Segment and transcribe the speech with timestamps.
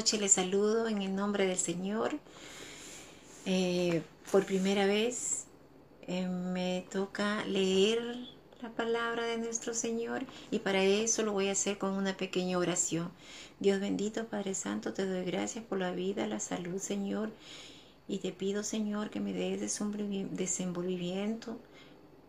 [0.00, 2.18] noche les saludo en el nombre del Señor.
[3.44, 4.00] Eh,
[4.32, 5.44] por primera vez
[6.06, 8.00] eh, me toca leer
[8.62, 12.56] la palabra de nuestro Señor y para eso lo voy a hacer con una pequeña
[12.56, 13.10] oración.
[13.58, 17.28] Dios bendito, Padre Santo, te doy gracias por la vida, la salud, Señor.
[18.08, 21.58] Y te pido, Señor, que me des desenvolvimiento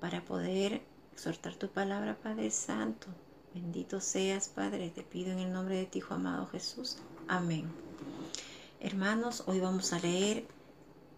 [0.01, 0.81] para poder
[1.13, 3.07] exhortar tu palabra, Padre Santo.
[3.53, 6.97] Bendito seas, Padre, te pido en el nombre de ti, Hijo amado Jesús.
[7.31, 7.63] Amén.
[8.81, 10.43] Hermanos, hoy vamos a leer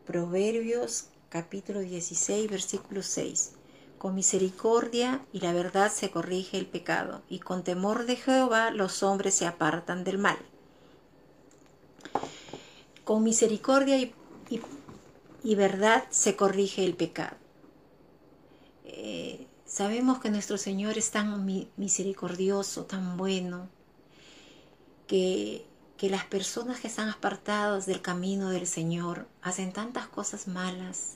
[0.06, 3.54] Proverbios capítulo 16, versículo 6.
[3.98, 9.02] Con misericordia y la verdad se corrige el pecado, y con temor de Jehová los
[9.02, 10.38] hombres se apartan del mal.
[13.04, 14.14] Con misericordia y,
[15.44, 17.38] y verdad se corrige el pecado.
[18.86, 21.44] Eh, Sabemos que nuestro Señor es tan
[21.76, 23.68] misericordioso, tan bueno,
[25.08, 25.66] que,
[26.04, 31.16] que las personas que están apartadas del camino del Señor hacen tantas cosas malas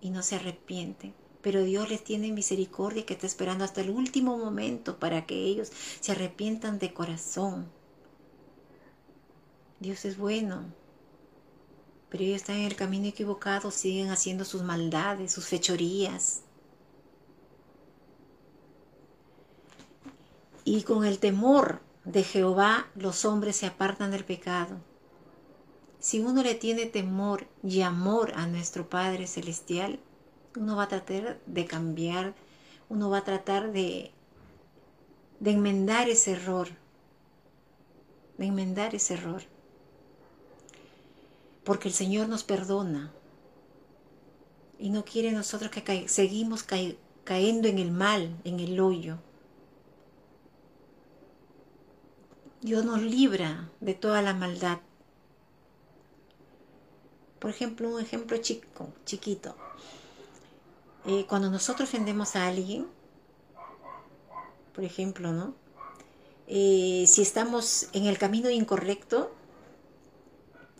[0.00, 1.12] y no se arrepienten.
[1.42, 5.70] Pero Dios les tiene misericordia que está esperando hasta el último momento para que ellos
[6.00, 7.70] se arrepientan de corazón.
[9.78, 10.64] Dios es bueno,
[12.08, 16.44] pero ellos están en el camino equivocado, siguen haciendo sus maldades, sus fechorías.
[20.64, 24.76] Y con el temor de Jehová los hombres se apartan del pecado.
[25.98, 30.00] Si uno le tiene temor y amor a nuestro Padre Celestial,
[30.56, 32.34] uno va a tratar de cambiar,
[32.88, 34.10] uno va a tratar de,
[35.40, 36.68] de enmendar ese error,
[38.38, 39.42] de enmendar ese error.
[41.64, 43.12] Porque el Señor nos perdona
[44.78, 46.64] y no quiere nosotros que seguimos
[47.24, 49.18] cayendo en el mal, en el hoyo.
[52.62, 54.80] Dios nos libra de toda la maldad.
[57.38, 59.56] Por ejemplo, un ejemplo chico, chiquito.
[61.06, 62.86] Eh, cuando nosotros ofendemos a alguien,
[64.74, 65.54] por ejemplo, ¿no?
[66.48, 69.32] Eh, si estamos en el camino incorrecto,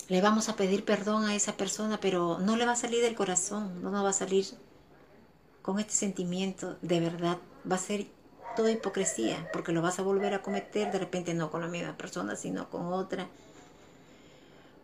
[0.08, 3.14] le vamos a pedir perdón a esa persona, pero no le va a salir del
[3.14, 4.44] corazón, no nos va a salir
[5.62, 7.38] con este sentimiento de verdad.
[7.70, 8.06] Va a ser
[8.56, 11.96] toda hipocresía, porque lo vas a volver a cometer de repente no con la misma
[11.96, 13.28] persona, sino con otra.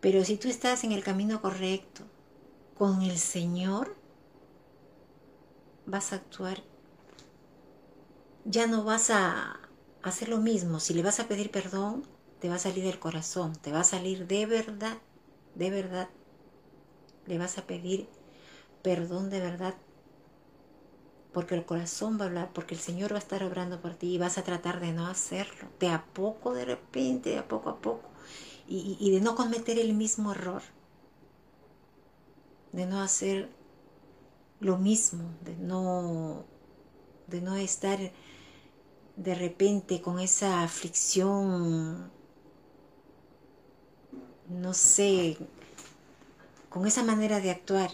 [0.01, 2.03] Pero si tú estás en el camino correcto,
[2.77, 3.95] con el Señor,
[5.85, 6.61] vas a actuar.
[8.45, 9.59] Ya no vas a
[10.03, 10.79] hacer lo mismo.
[10.79, 12.03] Si le vas a pedir perdón,
[12.39, 14.97] te va a salir del corazón, te va a salir de verdad,
[15.55, 16.09] de verdad.
[17.25, 18.07] Le vas a pedir
[18.83, 19.75] perdón de verdad
[21.37, 24.15] porque el corazón va a hablar, porque el Señor va a estar obrando por ti
[24.15, 27.69] y vas a tratar de no hacerlo, de a poco, de repente, de a poco
[27.69, 28.09] a poco,
[28.67, 30.63] y, de no cometer el mismo error,
[32.71, 33.51] de no hacer
[34.61, 36.43] lo mismo, de no,
[37.27, 37.99] de no estar
[39.15, 42.09] de repente con esa aflicción,
[44.49, 45.37] no sé,
[46.71, 47.91] con esa manera de actuar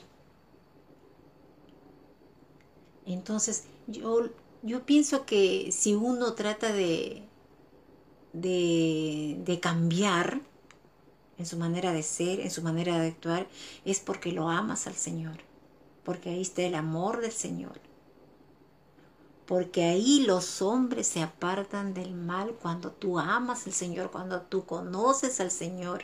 [3.05, 4.29] entonces, yo,
[4.61, 7.23] yo pienso que si uno trata de,
[8.33, 10.41] de, de cambiar
[11.37, 13.47] en su manera de ser, en su manera de actuar,
[13.85, 15.37] es porque lo amas al Señor,
[16.03, 17.79] porque ahí está el amor del Señor.
[19.45, 24.65] Porque ahí los hombres se apartan del mal cuando tú amas al Señor, cuando tú
[24.65, 26.03] conoces al Señor.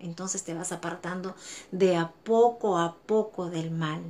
[0.00, 1.36] Entonces te vas apartando
[1.70, 4.02] de a poco a poco del mal.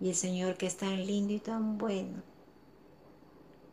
[0.00, 2.22] Y el Señor que es tan lindo y tan bueno,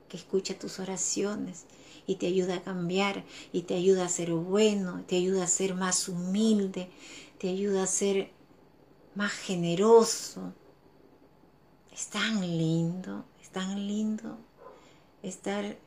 [0.07, 1.65] que escucha tus oraciones
[2.05, 5.75] y te ayuda a cambiar y te ayuda a ser bueno, te ayuda a ser
[5.75, 6.89] más humilde,
[7.39, 8.31] te ayuda a ser
[9.15, 10.53] más generoso.
[11.91, 14.37] Es tan lindo, es tan lindo
[15.21, 15.77] estar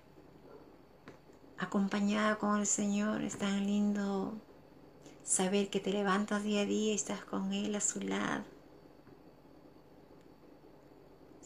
[1.59, 4.35] acompañada con el Señor, es tan lindo
[5.25, 8.56] saber que te levantas día a día y estás con Él a su lado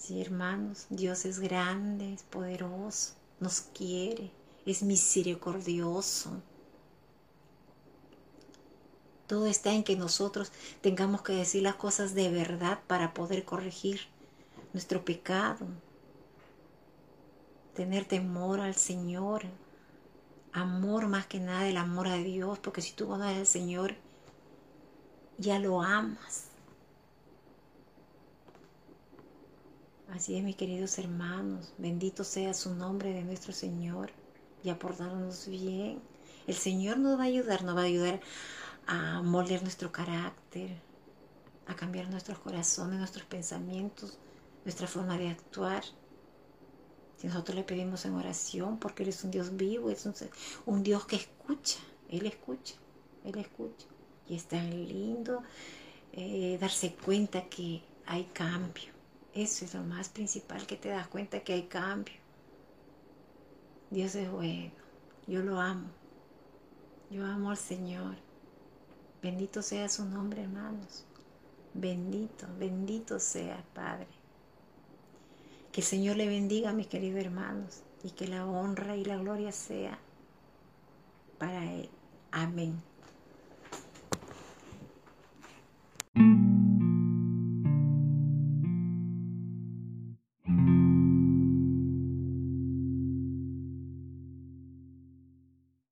[0.00, 4.31] Sí, hermanos, Dios es grande, es poderoso, nos quiere,
[4.64, 6.41] es misericordioso.
[9.26, 14.00] Todo está en que nosotros tengamos que decir las cosas de verdad para poder corregir
[14.73, 15.67] nuestro pecado.
[17.75, 19.43] Tener temor al Señor.
[20.55, 23.97] Amor más que nada, el amor a Dios, porque si tú conoces al Señor,
[25.37, 26.50] ya lo amas.
[30.21, 34.11] Así es, mis queridos hermanos, bendito sea su nombre de nuestro Señor
[34.63, 36.03] y aportarnos bien
[36.47, 38.21] El Señor nos va a ayudar, nos va a ayudar
[38.87, 40.77] a moldear nuestro carácter,
[41.67, 44.19] a cambiar nuestros corazones, nuestros pensamientos,
[44.67, 45.85] nuestra forma de actuar.
[47.17, 50.05] Si nosotros le pedimos en oración, porque Él es un Dios vivo, es
[50.67, 51.79] un, Dios que escucha,
[52.11, 52.75] Él escucha,
[53.25, 53.87] Él escucha.
[54.29, 55.43] Y es tan lindo
[56.13, 59.00] eh, darse cuenta que hay cambio.
[59.35, 62.15] Eso es lo más principal, que te das cuenta que hay cambio.
[63.91, 64.73] Dios es bueno,
[65.27, 65.88] yo lo amo,
[67.11, 68.17] yo amo al Señor.
[69.23, 71.05] Bendito sea su nombre, hermanos.
[71.75, 74.09] Bendito, bendito sea, Padre.
[75.73, 79.53] Que el Señor le bendiga, mis queridos hermanos, y que la honra y la gloria
[79.53, 79.99] sea
[81.38, 81.88] para Él.
[82.33, 82.83] Amén.